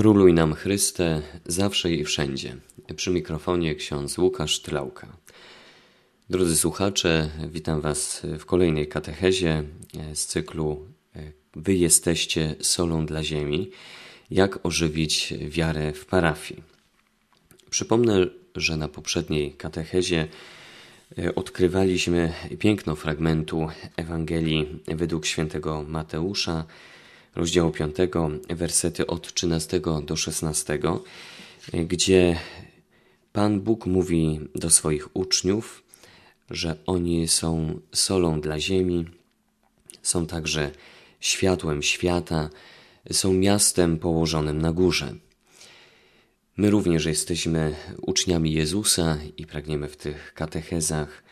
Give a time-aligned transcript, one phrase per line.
[0.00, 2.56] Króluj nam Chryste, zawsze i wszędzie.
[2.96, 5.16] Przy mikrofonie ksiądz Łukasz Tlauka.
[6.30, 9.62] Drodzy słuchacze, witam Was w kolejnej katechezie
[10.14, 10.86] z cyklu
[11.56, 13.70] Wy jesteście solą dla ziemi.
[14.30, 16.62] Jak ożywić wiarę w parafii?
[17.70, 18.26] Przypomnę,
[18.56, 20.28] że na poprzedniej katechezie
[21.34, 26.64] odkrywaliśmy piękno fragmentu Ewangelii według świętego Mateusza,
[27.34, 27.96] rozdziału 5,
[28.48, 30.78] wersety od 13 do 16,
[31.72, 32.36] gdzie
[33.32, 35.82] Pan Bóg mówi do swoich uczniów,
[36.50, 39.04] że oni są solą dla ziemi,
[40.02, 40.70] są także
[41.20, 42.50] światłem świata,
[43.10, 45.14] są miastem położonym na górze.
[46.56, 51.22] My również jesteśmy uczniami Jezusa i pragniemy w tych katechezach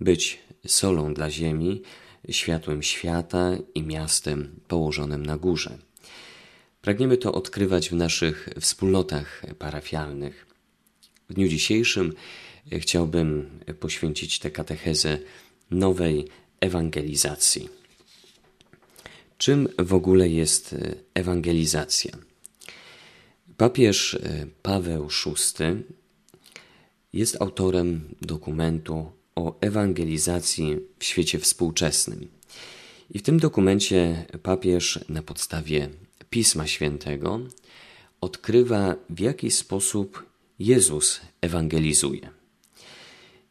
[0.00, 1.82] być solą dla ziemi,
[2.30, 5.78] światłem świata i miastem położonym na górze.
[6.82, 10.46] Pragniemy to odkrywać w naszych wspólnotach parafialnych.
[11.28, 12.12] W dniu dzisiejszym
[12.72, 15.18] chciałbym poświęcić tę katechezę
[15.70, 16.28] nowej
[16.60, 17.68] ewangelizacji.
[19.38, 20.74] Czym w ogóle jest
[21.14, 22.12] ewangelizacja?
[23.56, 24.18] Papież
[24.62, 25.82] Paweł VI
[27.12, 32.28] jest autorem dokumentu o ewangelizacji w świecie współczesnym.
[33.10, 35.88] I w tym dokumencie papież na podstawie
[36.30, 37.40] Pisma Świętego
[38.20, 40.24] odkrywa, w jaki sposób
[40.58, 42.30] Jezus ewangelizuje.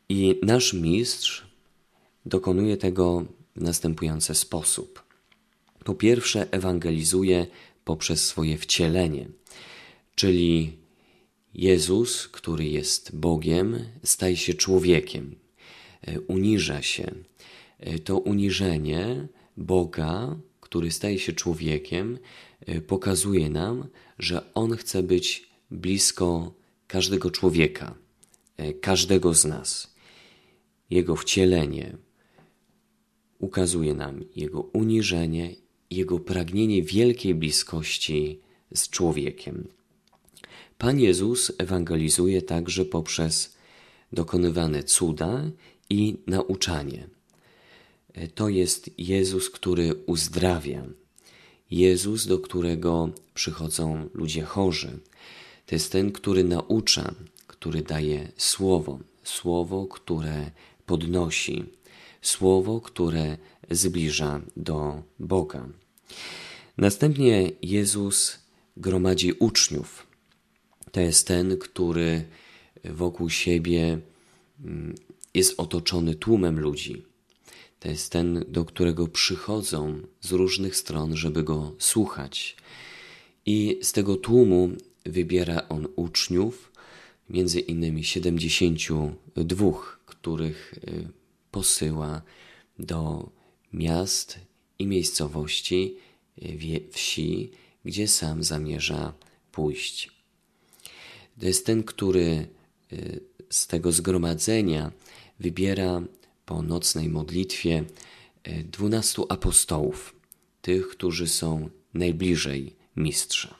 [0.09, 1.47] I nasz mistrz
[2.25, 5.03] dokonuje tego w następujący sposób.
[5.83, 7.47] Po pierwsze, ewangelizuje
[7.85, 9.27] poprzez swoje wcielenie,
[10.15, 10.77] czyli
[11.53, 15.35] Jezus, który jest Bogiem, staje się człowiekiem,
[16.27, 17.11] uniża się.
[17.79, 19.27] E, to uniżenie
[19.57, 22.19] Boga, który staje się człowiekiem,
[22.65, 23.87] e, pokazuje nam,
[24.19, 26.53] że On chce być blisko
[26.87, 27.95] każdego człowieka,
[28.81, 29.95] każdego z nas.
[30.89, 31.97] Jego wcielenie
[33.39, 35.55] ukazuje nam Jego uniżenie,
[35.91, 38.41] Jego pragnienie wielkiej bliskości
[38.73, 39.67] z człowiekiem.
[40.77, 43.57] Pan Jezus ewangelizuje także poprzez
[44.11, 45.51] dokonywane cuda
[45.89, 47.07] i nauczanie.
[48.35, 50.83] To jest Jezus, który uzdrawia.
[51.71, 54.99] Jezus, do którego przychodzą ludzie chorzy.
[55.65, 57.13] To jest ten, który naucza,
[57.47, 60.51] który daje słowo, słowo, które
[60.85, 61.65] podnosi,
[62.21, 63.37] słowo, które
[63.69, 65.67] zbliża do Boga.
[66.77, 68.39] Następnie Jezus
[68.77, 70.07] gromadzi uczniów.
[70.91, 72.23] To jest ten, który
[72.83, 73.99] wokół siebie
[74.65, 74.95] mm,
[75.33, 77.03] jest otoczony tłumem ludzi.
[77.79, 82.57] To jest ten, do którego przychodzą z różnych stron, żeby go słuchać.
[83.45, 84.69] I z tego tłumu
[85.05, 86.71] wybiera on uczniów,
[87.29, 89.71] między innymi 72,
[90.05, 91.07] których y,
[91.51, 92.21] posyła
[92.79, 93.29] do
[93.73, 94.39] miast
[94.79, 95.95] i miejscowości,
[96.41, 97.51] y, wsi,
[97.85, 99.13] gdzie sam zamierza
[99.51, 100.11] pójść.
[101.39, 102.47] To jest ten, który
[102.93, 104.91] y, z tego zgromadzenia
[105.39, 106.01] wybiera
[106.45, 107.83] po nocnej modlitwie
[108.43, 110.15] e, dwunastu apostołów,
[110.61, 113.55] tych, którzy są najbliżej mistrza.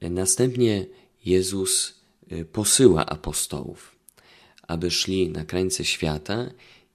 [0.00, 0.86] E, następnie
[1.24, 1.94] Jezus
[2.30, 3.96] e, posyła apostołów,
[4.62, 6.50] aby szli na krańce świata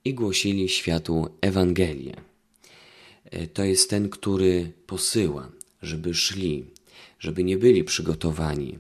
[0.06, 2.16] i głosili światu Ewangelię.
[3.53, 5.52] To jest ten, który posyła,
[5.82, 6.66] żeby szli,
[7.20, 8.80] żeby nie byli przygotowani,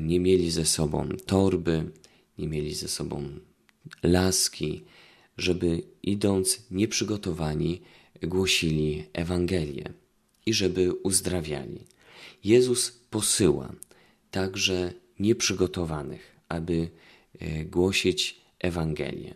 [0.00, 1.90] nie mieli ze sobą torby,
[2.38, 3.28] nie mieli ze sobą
[4.02, 4.84] laski,
[5.38, 7.82] żeby idąc nieprzygotowani
[8.22, 9.92] głosili Ewangelię
[10.46, 11.80] i żeby uzdrawiali.
[12.44, 13.72] Jezus posyła
[14.30, 16.88] także nieprzygotowanych, aby
[17.38, 19.34] e, głosić Ewangelię.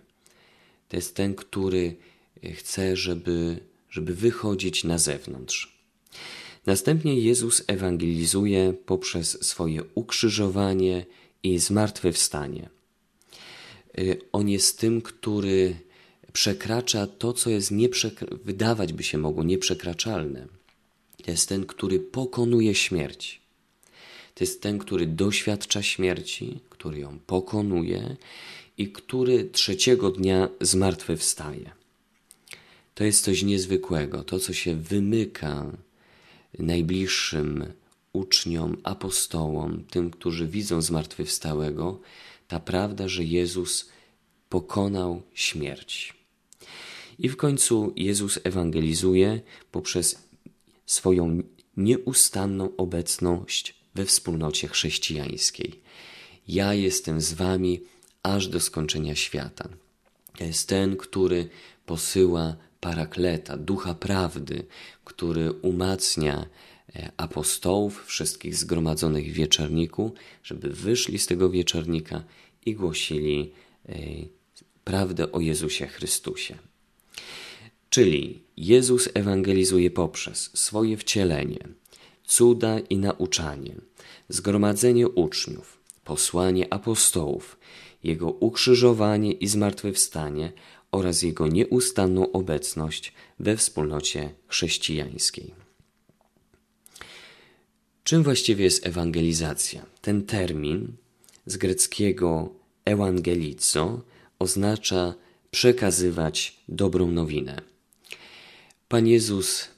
[0.88, 1.97] To jest ten, który
[2.55, 3.60] chce, żeby,
[3.91, 5.78] żeby wychodzić na zewnątrz.
[6.67, 11.06] Następnie Jezus ewangelizuje poprzez swoje ukrzyżowanie
[11.43, 12.69] i zmartwychwstanie.
[13.99, 15.77] Y, on jest tym, który
[16.32, 20.47] przekracza to, co jest nieprzekra- wydawać by się mogło nieprzekraczalne.
[21.25, 23.41] To jest ten, który pokonuje śmierć.
[24.35, 28.17] To jest ten, który doświadcza śmierci, który ją pokonuje
[28.79, 31.71] i który trzeciego dnia zmartwychwstaje.
[32.94, 35.73] To jest coś niezwykłego, to co się wymyka
[36.59, 37.73] najbliższym
[38.12, 42.00] uczniom, apostołom, tym, którzy widzą zmartwychwstałego,
[42.49, 43.89] ta prawda, że Jezus
[44.49, 46.15] pokonał śmierć.
[47.19, 49.41] I w końcu Jezus ewangelizuje
[49.73, 50.29] poprzez
[50.87, 51.43] swoją
[51.77, 55.81] nieustanną obecność we wspólnocie chrześcijańskiej.
[56.49, 57.81] Ja jestem z wami
[58.23, 59.69] aż do skończenia świata.
[60.39, 61.49] To jest ten, który
[61.87, 64.67] posyła parakleta, ducha prawdy,
[65.05, 66.47] który umacnia
[66.97, 72.25] e, apostołów, wszystkich zgromadzonych w wieczorniku, żeby wyszli z tego wieczornika
[72.67, 73.53] i głosili
[73.89, 73.95] e,
[74.85, 76.55] prawdę o Jezusie Chrystusie.
[77.91, 81.59] Czyli Jezus ewangelizuje poprzez swoje wcielenie,
[82.25, 83.75] cuda i nauczanie,
[84.29, 87.59] zgromadzenie uczniów, posłanie apostołów,
[88.05, 90.53] jego ukrzyżowanie i zmartwychwstanie
[90.93, 95.55] oraz jego nieustanną obecność we wspólnocie chrześcijańskiej.
[98.05, 99.87] Czym właściwie jest ewangelizacja?
[100.02, 100.93] Ten termin
[101.46, 102.49] z greckiego
[102.85, 104.02] ewangelizo
[104.38, 105.14] oznacza
[105.50, 107.61] przekazywać dobrą nowinę.
[108.88, 109.69] Pan Jezus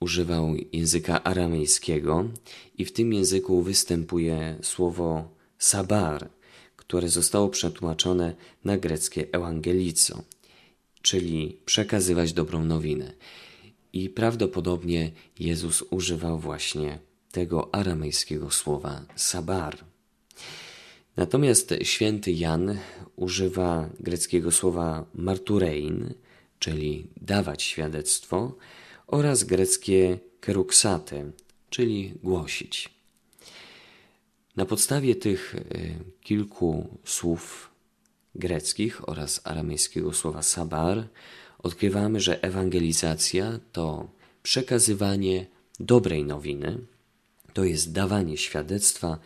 [0.00, 2.24] używał języka aramejskiego
[2.78, 5.28] i w tym języku występuje słowo
[5.58, 6.28] sabar,
[6.90, 8.34] które zostało przetłumaczone
[8.64, 10.22] na greckie ewangelico,
[11.02, 13.12] czyli przekazywać dobrą nowinę.
[13.92, 16.98] I prawdopodobnie Jezus używał właśnie
[17.32, 19.84] tego aramejskiego słowa sabar.
[21.16, 22.78] Natomiast święty Jan
[23.16, 26.14] używa greckiego słowa marturein,
[26.58, 28.56] czyli dawać świadectwo,
[29.06, 31.30] oraz greckie keruksate,
[31.70, 32.99] czyli głosić.
[34.56, 35.60] Na podstawie tych e,
[36.20, 37.70] kilku słów
[38.34, 41.08] greckich oraz aramejskiego słowa sabar
[41.58, 44.08] odkrywamy, że ewangelizacja to
[44.42, 45.46] przekazywanie
[45.80, 46.78] dobrej nowiny,
[47.52, 49.18] to jest dawanie świadectwa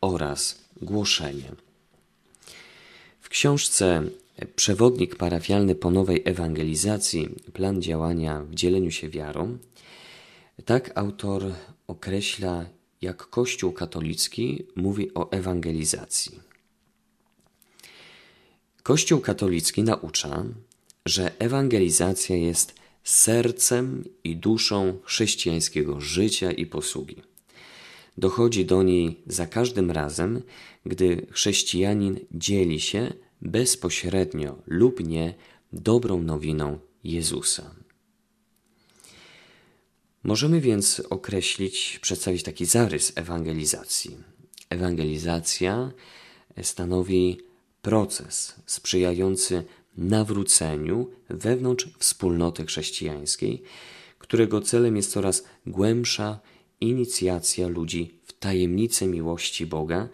[0.00, 1.52] oraz głoszenie.
[3.20, 4.02] W książce
[4.56, 9.58] Przewodnik parafialny po nowej ewangelizacji, plan działania w dzieleniu się wiarą,
[10.64, 11.52] tak autor
[11.86, 12.64] określa,
[13.02, 16.40] jak Kościół katolicki mówi o ewangelizacji.
[18.82, 20.44] Kościół katolicki naucza,
[21.06, 22.74] że ewangelizacja jest
[23.04, 27.22] sercem i duszą chrześcijańskiego życia i posługi.
[28.18, 30.42] Dochodzi do niej za każdym razem,
[30.86, 33.12] gdy chrześcijanin dzieli się
[33.42, 35.34] bezpośrednio lub nie
[35.72, 37.74] dobrą nowiną Jezusa.
[40.28, 44.16] Możemy więc określić, przedstawić taki zarys ewangelizacji.
[44.70, 45.92] Ewangelizacja
[46.62, 47.40] stanowi
[47.82, 49.64] proces sprzyjający
[49.96, 53.62] nawróceniu wewnątrz wspólnoty chrześcijańskiej,
[54.18, 56.40] którego celem jest coraz głębsza
[56.80, 60.08] inicjacja ludzi w tajemnicę miłości Boga,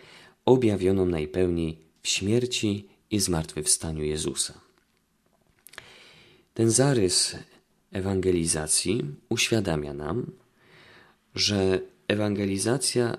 [0.44, 4.54] objawioną najpełniej w śmierci i zmartwychwstaniu Jezusa.
[6.54, 7.36] Ten zarys
[7.94, 10.32] ewangelizacji uświadamia nam,
[11.34, 13.16] że ewangelizacja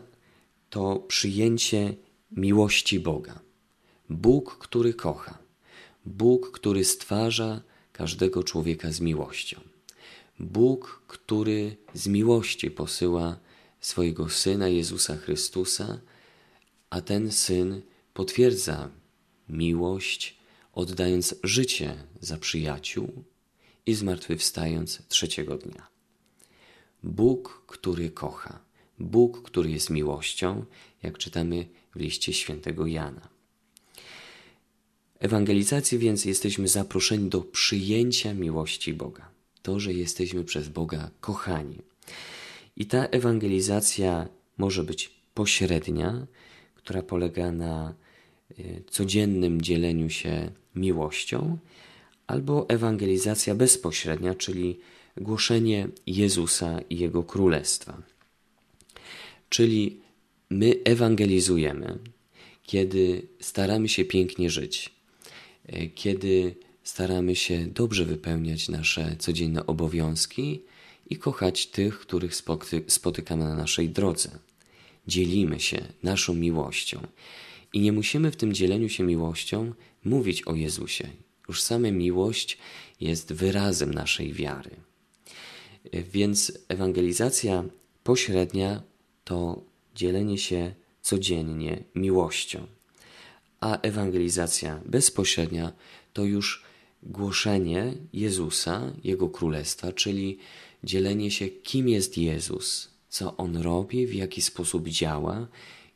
[0.69, 1.95] to przyjęcie
[2.31, 3.39] miłości Boga.
[4.10, 5.38] Bóg, który kocha,
[6.06, 7.62] Bóg, który stwarza
[7.94, 9.62] każdego człowieka z miłością.
[10.39, 13.39] Bóg, który z miłości posyła
[13.80, 16.00] swojego Syna Jezusa Chrystusa,
[16.89, 17.81] a ten Syn
[18.13, 18.89] potwierdza
[19.50, 20.38] miłość,
[20.74, 23.24] oddając życie za przyjaciół
[23.85, 25.87] i zmartwychwstając trzeciego dnia.
[27.03, 28.59] Bóg, który kocha,
[28.99, 30.65] Bóg, który jest miłością,
[31.03, 33.30] jak czytamy w liście świętego Jana.
[35.19, 39.30] Ewangelizacji więc jesteśmy zaproszeni do przyjęcia miłości Boga.
[39.61, 41.77] To, że jesteśmy przez Boga kochani.
[42.75, 44.27] I ta ewangelizacja
[44.57, 46.27] może być pośrednia,
[46.75, 47.95] która polega na
[48.59, 51.57] Y, codziennym dzieleniu się miłością,
[52.27, 54.79] albo ewangelizacja bezpośrednia, czyli
[55.17, 58.01] głoszenie Jezusa i Jego Królestwa.
[59.49, 60.01] Czyli
[60.49, 61.99] my ewangelizujemy,
[62.63, 64.91] kiedy staramy się pięknie żyć,
[65.73, 70.61] y, kiedy staramy się dobrze wypełniać nasze codzienne obowiązki
[71.09, 72.35] i kochać tych, których
[72.87, 74.29] spotykamy na naszej drodze.
[75.07, 77.07] Dzielimy się naszą miłością.
[77.73, 81.09] I nie musimy w tym dzieleniu się miłością mówić o Jezusie.
[81.47, 82.57] Już sama miłość
[82.99, 84.71] jest wyrazem naszej wiary.
[85.94, 87.64] Więc ewangelizacja
[88.04, 88.81] pośrednia
[89.23, 89.61] to
[89.95, 92.68] dzielenie się codziennie miłością,
[93.59, 95.73] a ewangelizacja bezpośrednia
[96.14, 96.64] to już
[97.04, 100.37] głoszenie Jezusa, Jego Królestwa, czyli
[100.83, 105.47] dzielenie się, kim jest Jezus, co On robi, w jaki sposób działa,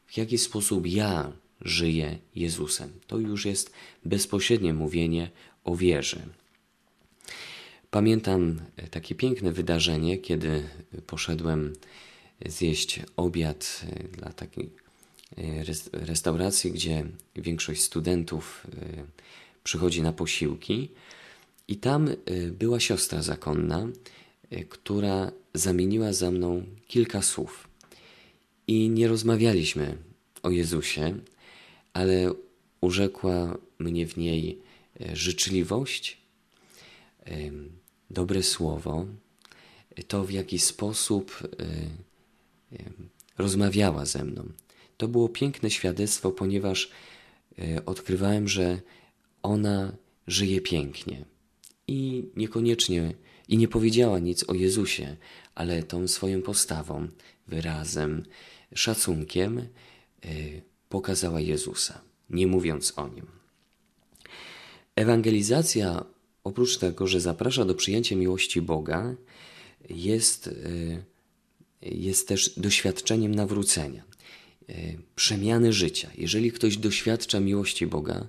[0.06, 2.90] w jaki sposób ja żyje Jezusem.
[3.08, 3.72] To już jest
[4.06, 5.30] bezpośrednie mówienie
[5.64, 6.26] o wierze.
[7.92, 8.62] Pamiętam
[8.92, 10.64] takie piękne wydarzenie, kiedy
[11.08, 11.74] poszedłem
[12.46, 14.70] zjeść obiad dla takiej
[15.92, 18.68] restauracji, gdzie większość studentów
[19.64, 20.90] przychodzi na posiłki.
[21.68, 22.10] I tam
[22.52, 23.88] była siostra zakonna,
[24.70, 27.68] która zamieniła za mną kilka słów.
[28.68, 29.98] I nie rozmawialiśmy
[30.44, 31.18] o Jezusie,
[31.94, 32.34] ale
[32.82, 34.62] urzekła mnie w niej
[35.02, 36.18] e, życzliwość,
[38.10, 39.06] dobre słowo,
[40.08, 42.78] to w jaki sposób e,
[43.38, 44.52] rozmawiała ze mną.
[44.98, 46.92] To było piękne świadectwo, ponieważ
[47.60, 48.82] e, odkrywałem, że
[49.44, 51.26] ona żyje pięknie
[51.88, 53.14] i niekoniecznie
[53.48, 55.18] i nie powiedziała nic o Jezusie,
[55.56, 57.08] ale tą swoją postawą,
[57.48, 58.24] wyrazem,
[58.76, 59.68] szacunkiem
[60.90, 63.26] pokazała Jezusa, nie mówiąc o nim.
[64.96, 66.06] Ewangelizacja,
[66.44, 69.16] oprócz tego, że zaprasza do przyjęcia miłości Boga,
[69.90, 71.04] jest, y,
[71.82, 74.04] jest też doświadczeniem nawrócenia,
[74.70, 76.10] y, przemiany życia.
[76.18, 78.28] Jeżeli ktoś doświadcza miłości Boga,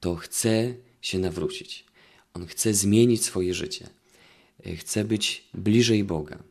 [0.00, 1.84] to chce się nawrócić.
[2.34, 3.88] On chce zmienić swoje życie.
[4.66, 6.42] Y, chce być bliżej Boga.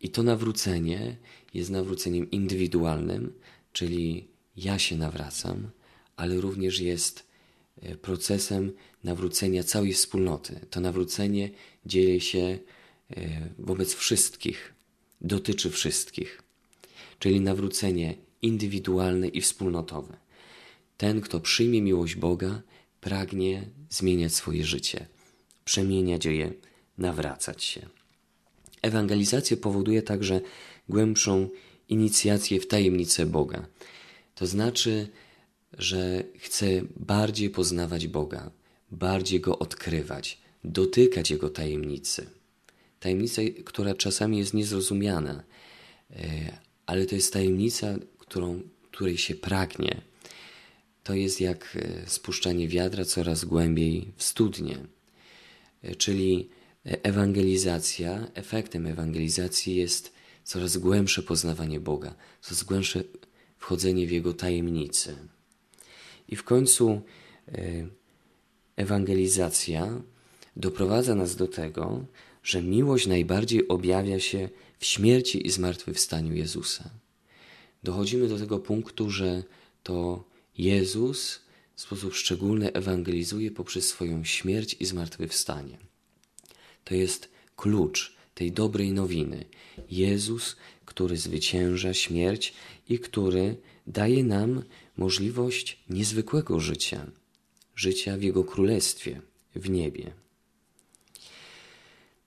[0.00, 1.16] I to nawrócenie
[1.54, 3.32] jest nawróceniem indywidualnym,
[3.72, 4.28] czyli
[4.58, 5.70] ja się nawracam,
[6.16, 7.26] ale również jest
[7.82, 8.72] e, procesem
[9.04, 10.60] nawrócenia całej wspólnoty.
[10.70, 11.50] To nawrócenie
[11.86, 12.58] dzieje się e,
[13.58, 14.74] wobec wszystkich,
[15.20, 16.42] dotyczy wszystkich,
[17.18, 20.16] czyli nawrócenie indywidualne i wspólnotowe.
[20.96, 22.62] Ten, kto przyjmie miłość Boga,
[23.00, 25.06] pragnie zmieniać swoje życie,
[25.64, 26.52] przemieniać je,
[26.98, 27.88] nawracać się.
[28.82, 30.40] Ewangelizacja powoduje także
[30.88, 31.48] głębszą
[31.88, 33.66] inicjację w tajemnicę Boga.
[34.38, 35.08] To znaczy,
[35.72, 36.66] że chcę
[36.96, 38.50] bardziej poznawać Boga,
[38.90, 42.30] bardziej Go odkrywać, dotykać Jego tajemnicy.
[43.00, 45.42] Tajemnica, która czasami jest niezrozumiana,
[46.10, 46.22] e,
[46.86, 50.00] ale to jest tajemnica, którą, której się pragnie.
[51.04, 54.78] To jest jak e, spuszczanie wiadra coraz głębiej w studnie.
[55.82, 56.48] E, czyli
[56.84, 60.12] ewangelizacja, efektem ewangelizacji jest
[60.44, 63.04] coraz głębsze poznawanie Boga, coraz głębsze
[63.58, 65.16] wchodzenie w Jego tajemnicy.
[66.28, 67.02] I w końcu
[67.48, 67.86] e,
[68.76, 70.02] ewangelizacja
[70.56, 72.04] doprowadza nas do tego,
[72.42, 74.48] że miłość najbardziej objawia się
[74.78, 76.90] w śmierci i zmartwychwstaniu Jezusa.
[77.82, 79.42] Dochodzimy do tego punktu, że
[79.82, 80.24] to
[80.58, 81.40] Jezus
[81.74, 85.78] w sposób szczególny ewangelizuje poprzez swoją śmierć i zmartwychwstanie.
[86.84, 89.44] To jest klucz tej dobrej nowiny.
[89.90, 90.56] Jezus,
[90.88, 92.54] który zwycięża śmierć
[92.88, 94.62] i który daje nam
[94.96, 97.06] możliwość niezwykłego życia,
[97.76, 99.20] życia w Jego Królestwie,
[99.54, 100.10] w niebie.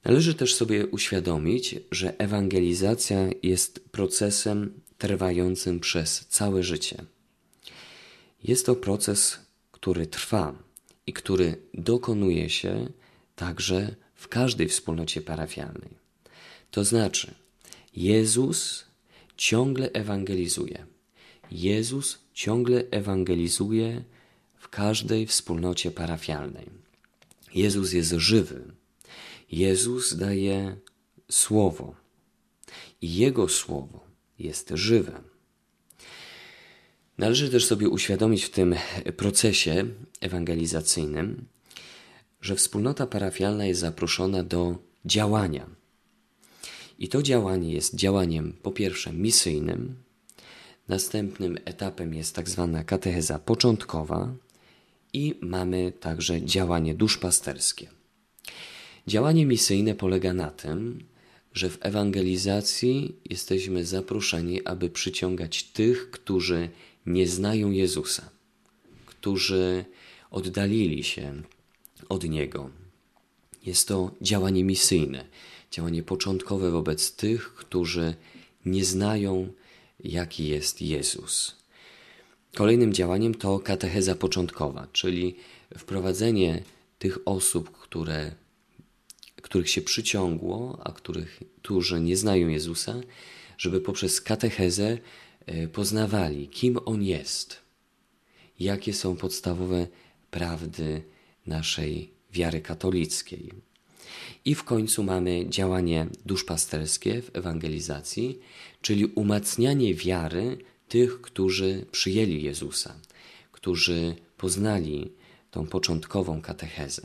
[0.06, 7.06] Należy też sobie uświadomić, że ewangelizacja jest procesem trwającym przez całe życie.
[8.44, 9.40] Jest to proces,
[9.72, 10.64] który trwa
[11.08, 12.90] i który dokonuje się
[13.36, 16.02] także w każdej wspólnocie parafialnej.
[16.72, 17.42] To znaczy,
[17.94, 18.86] Jezus
[19.38, 20.86] ciągle ewangelizuje.
[21.52, 24.04] Jezus ciągle ewangelizuje
[24.56, 26.70] w każdej wspólnocie parafialnej.
[27.54, 28.64] Jezus jest żywy.
[29.52, 30.76] Jezus daje
[31.32, 31.96] słowo
[33.02, 34.06] i Jego słowo
[34.40, 35.22] jest żywe.
[37.18, 38.76] Należy też sobie uświadomić w tym
[39.18, 39.86] procesie
[40.22, 41.46] ewangelizacyjnym,
[42.42, 45.81] że wspólnota parafialna jest zaproszona do działania.
[47.02, 49.96] I to działanie jest działaniem po pierwsze misyjnym,
[50.88, 54.34] następnym etapem jest tak zwana katecheza początkowa
[55.14, 57.88] i mamy także działanie duszpasterskie.
[59.08, 61.04] Działanie misyjne polega na tym,
[61.54, 66.70] że w ewangelizacji jesteśmy zaproszeni, aby przyciągać tych, którzy
[67.06, 68.30] nie znają Jezusa,
[69.06, 69.86] którzy
[70.32, 71.42] oddalili się
[72.10, 72.70] od Niego.
[73.66, 75.26] Jest to działanie misyjne,
[75.72, 78.16] działanie początkowe wobec tych, którzy
[78.66, 79.54] nie znają,
[80.00, 81.56] jaki jest Jezus.
[82.56, 85.36] Kolejnym działaniem to katecheza początkowa, czyli
[85.78, 86.64] wprowadzenie
[87.00, 88.32] tych osób, które,
[89.42, 93.02] których się przyciągło, a których, którzy nie znają Jezusa,
[93.58, 94.98] żeby poprzez katechezę
[95.46, 97.58] e, poznawali, kim On jest,
[98.60, 99.88] jakie są podstawowe
[100.32, 101.04] prawdy
[101.46, 103.71] naszej wiary katolickiej.
[104.46, 108.40] I w końcu mamy działanie duszpasterskie w ewangelizacji,
[108.82, 112.96] czyli umacnianie wiary tych, którzy przyjęli Jezusa,
[113.52, 115.12] którzy poznali
[115.52, 117.02] tą początkową katechezę.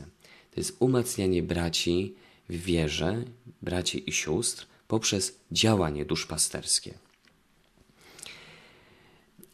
[0.51, 2.15] To jest umacnianie braci
[2.49, 3.23] w wierze
[3.61, 6.93] braci i sióstr poprzez działanie duszpasterskie.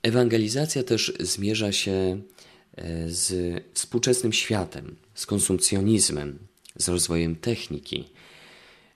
[0.04, 1.92] Ewangelizacja też zmierza się
[2.76, 6.40] e, z współczesnym światem, z konsumpcjonizmem,
[6.76, 8.10] z rozwojem techniki.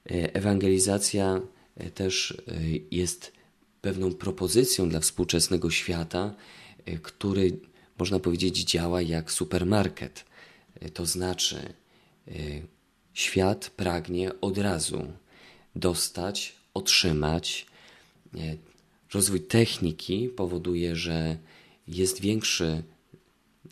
[0.06, 1.42] E, ewangelizacja
[1.76, 2.42] e, też
[2.92, 3.32] jest
[3.82, 6.36] pewną propozycją dla współczesnego świata,
[7.02, 7.60] który
[8.00, 10.26] można powiedzieć działa jak supermarket.
[10.94, 11.74] To znaczy,
[13.14, 15.14] świat pragnie od razu
[15.76, 17.66] dostać, otrzymać
[19.14, 21.38] Rozwój techniki powoduje, że
[21.88, 22.84] jest większy,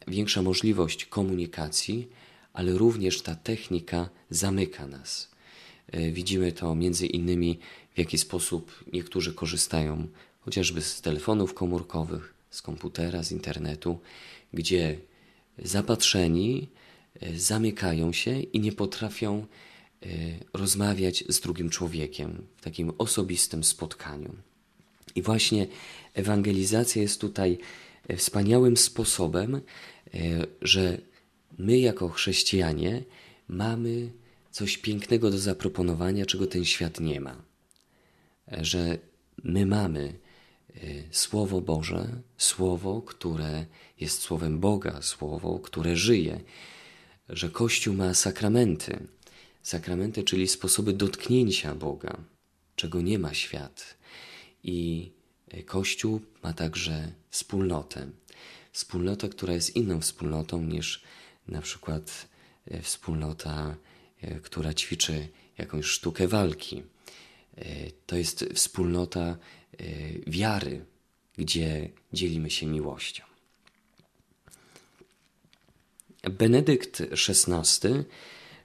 [0.08, 2.08] większa możliwość komunikacji,
[2.56, 5.32] ale również ta technika zamyka nas.
[5.92, 7.60] E, widzimy to między innymi,
[7.94, 10.08] w jaki sposób niektórzy korzystają
[10.40, 14.00] chociażby z telefonów komórkowych, z komputera, z internetu,
[14.54, 14.98] gdzie
[15.60, 16.68] zapatrzeni
[17.22, 19.46] e, zamykają się i nie potrafią
[20.04, 20.08] e,
[20.54, 24.36] rozmawiać z drugim człowiekiem w takim osobistym spotkaniu.
[25.16, 25.68] I właśnie
[26.14, 27.58] ewangelizacja jest tutaj
[28.18, 29.62] wspaniałym sposobem,
[30.62, 30.98] że
[31.58, 33.04] my jako chrześcijanie
[33.48, 34.12] mamy
[34.52, 37.42] coś pięknego do zaproponowania, czego ten świat nie ma.
[38.52, 38.98] E, że
[39.44, 40.20] my mamy
[41.12, 43.66] Słowo Boże, Słowo, które
[44.00, 46.42] jest Słowem Boga, Słowo, które żyje,
[47.30, 49.08] że Kościół ma sakramenty.
[49.64, 52.18] Sakramenty, czyli sposoby dotknięcia Boga,
[52.76, 53.98] czego nie ma świat.
[54.64, 55.12] I
[55.48, 58.08] e, Kościół ma także wspólnotę.
[58.72, 61.04] Wspólnotę, która jest inną wspólnotą niż
[61.48, 62.28] na przykład
[62.68, 63.76] e, wspólnota,
[64.22, 66.84] e, która ćwiczy jakąś sztukę walki.
[68.06, 69.38] To jest wspólnota
[70.28, 70.86] wiary,
[71.38, 73.24] gdzie dzielimy się miłością.
[76.24, 77.90] Benedykt XVI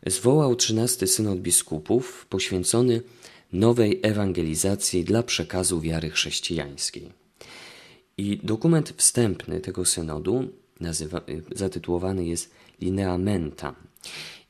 [0.07, 3.03] zwołał XIII synod biskupów poświęcony
[3.53, 7.13] nowej ewangelizacji dla przekazu wiary chrześcijańskiej.
[8.17, 10.49] I dokument wstępny tego synodu
[10.81, 11.21] nazywa,
[11.55, 13.75] zatytułowany jest Lineamenta.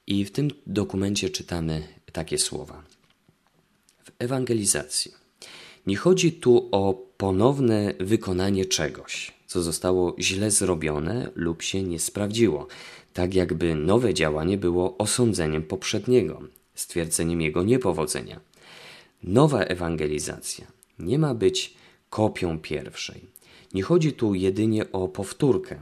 [0.07, 2.83] I w tym dokumencie czytamy takie słowa.
[4.05, 5.13] W ewangelizacji
[5.87, 12.67] nie chodzi tu o ponowne wykonanie czegoś, co zostało źle zrobione lub się nie sprawdziło,
[13.13, 16.43] tak jakby nowe działanie było osądzeniem poprzedniego,
[16.75, 18.41] stwierdzeniem jego niepowodzenia.
[19.23, 20.67] Nowa ewangelizacja
[20.99, 21.75] nie ma być
[22.11, 23.21] kopią pierwszej.
[23.75, 25.81] Nie chodzi tu jedynie o powtórkę,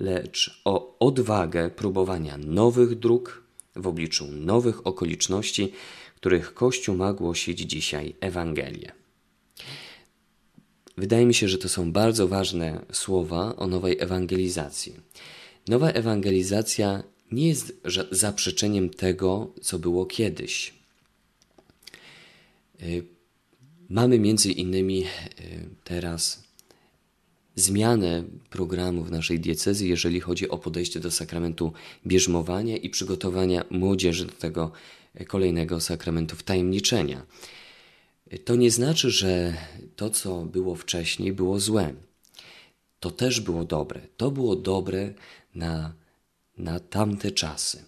[0.00, 3.42] lecz o odwagę próbowania nowych dróg
[3.76, 5.72] w obliczu nowych okoliczności,
[6.16, 8.92] których Kościół ma głosić dzisiaj Ewangelię.
[10.96, 14.94] Wydaje mi się, że to są bardzo ważne słowa o nowej ewangelizacji.
[15.68, 17.80] Nowa ewangelizacja nie jest
[18.10, 20.74] zaprzeczeniem tego, co było kiedyś.
[22.82, 23.04] Y,
[23.88, 25.06] mamy między innymi y,
[25.84, 26.47] teraz
[27.58, 31.72] zmianę programu w naszej diecezji, jeżeli chodzi o podejście do sakramentu
[32.06, 34.72] bierzmowania i przygotowania młodzieży do tego
[35.26, 37.26] kolejnego sakramentu wtajemniczenia.
[38.44, 39.54] To nie znaczy, że
[39.96, 41.94] to, co było wcześniej, było złe.
[43.00, 44.00] To też było dobre.
[44.16, 45.14] To było dobre
[45.54, 45.94] na,
[46.58, 47.84] na tamte czasy.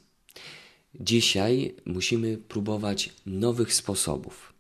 [0.95, 4.51] Dzisiaj musimy próbować nowych sposobów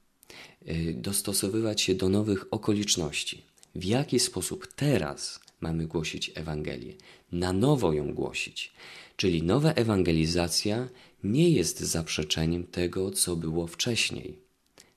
[0.69, 3.43] Y, dostosowywać się do nowych okoliczności.
[3.75, 6.95] W jaki sposób teraz mamy głosić Ewangelię?
[7.33, 8.73] Na nowo ją głosić.
[9.17, 10.89] Czyli nowa ewangelizacja
[11.25, 14.39] nie jest zaprzeczeniem tego, co było wcześniej.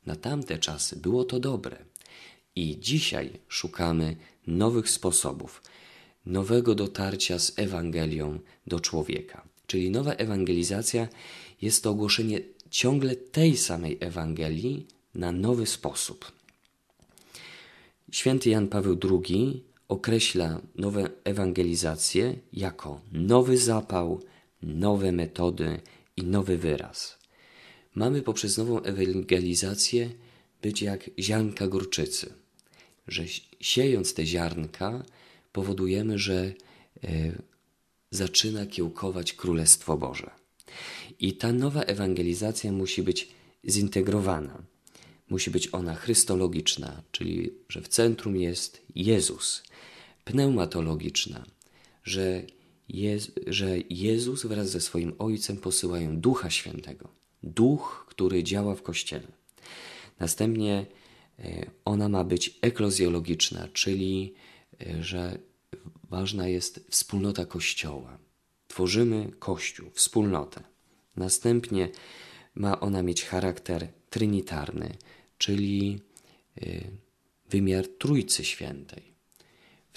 [0.05, 1.77] Na tamte czasy było to dobre.
[2.55, 4.15] I dzisiaj szukamy
[4.47, 5.61] nowych sposobów,
[6.25, 9.47] nowego dotarcia z Ewangelią do człowieka.
[9.67, 11.07] Czyli nowa ewangelizacja
[11.61, 16.31] jest to ogłoszenie ciągle tej samej Ewangelii na nowy sposób.
[18.13, 24.21] Święty Jan Paweł II określa nowe ewangelizacje jako nowy zapał,
[24.61, 25.79] nowe metody
[26.17, 27.17] i nowy wyraz.
[27.95, 30.09] Mamy poprzez nową ewangelizację
[30.61, 32.33] być jak ziarnka gorczycy,
[33.07, 33.23] że
[33.59, 35.05] siejąc te ziarnka
[35.51, 36.53] powodujemy, że
[37.03, 37.31] e,
[38.11, 40.31] zaczyna kiełkować Królestwo Boże.
[41.19, 43.29] I ta nowa ewangelizacja musi być
[43.67, 44.72] zintegrowana
[45.29, 49.63] musi być ona chrystologiczna, czyli że w centrum jest Jezus,
[50.25, 51.45] pneumatologiczna,
[52.03, 52.43] że,
[53.47, 57.09] że Jezus wraz ze swoim Ojcem posyłają Ducha Świętego,
[57.43, 59.27] Duch, który działa w Kościele.
[60.19, 60.85] Następnie
[61.39, 64.33] e, ona ma być eklozjologiczna, czyli
[64.81, 65.39] e, że
[66.09, 68.17] ważna jest wspólnota Kościoła.
[68.67, 70.63] Tworzymy Kościół, wspólnotę.
[71.15, 71.89] Następnie
[72.55, 74.95] ma ona mieć charakter trinitarny,
[75.37, 75.99] czyli
[76.63, 76.83] y,
[77.49, 79.13] wymiar Trójcy Świętej.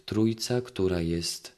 [0.05, 1.53] Trójca, która jest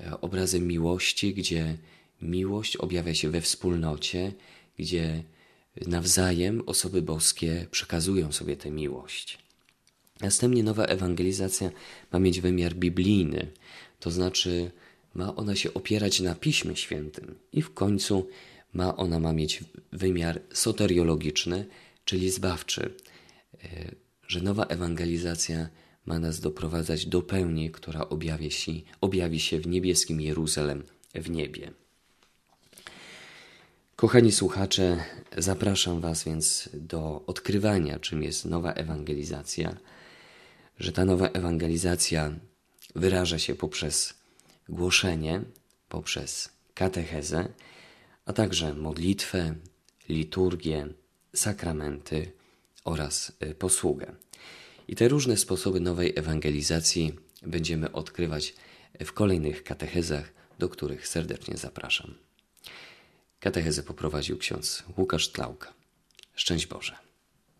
[0.00, 1.76] e, obrazem miłości, gdzie
[2.22, 4.32] miłość objawia się we wspólnocie,
[4.78, 5.22] gdzie
[5.86, 9.38] nawzajem osoby boskie przekazują sobie tę miłość.
[10.20, 11.70] Następnie nowa ewangelizacja
[12.12, 13.46] ma mieć wymiar biblijny,
[14.00, 14.70] to znaczy
[15.14, 18.28] ma ona się opierać na Piśmie Świętym i w końcu
[18.72, 21.66] ma ona ma mieć wymiar soteriologiczny,
[22.04, 22.94] czyli zbawczy,
[23.64, 23.94] e,
[24.26, 25.68] że nowa ewangelizacja
[26.06, 30.82] ma nas doprowadzać do pełni, która objawi się, objawi się w niebieskim Jeruzalem
[31.14, 31.70] w niebie.
[33.96, 35.04] Kochani słuchacze,
[35.36, 39.76] zapraszam Was więc do odkrywania, czym jest nowa ewangelizacja,
[40.78, 42.32] że ta nowa ewangelizacja
[42.96, 44.14] wyraża się poprzez
[44.68, 45.42] głoszenie,
[45.88, 47.48] poprzez katechezę,
[48.28, 49.54] a także modlitwę,
[50.08, 50.88] liturgię,
[51.34, 52.32] sakramenty
[52.84, 54.14] oraz y, posługę.
[54.88, 58.54] I te różne sposoby nowej ewangelizacji będziemy odkrywać
[59.00, 62.14] w kolejnych katechezach, do których serdecznie zapraszam.
[63.40, 65.74] Katechezę poprowadził ksiądz Łukasz Tlauka.
[66.34, 67.07] Szczęść Boże.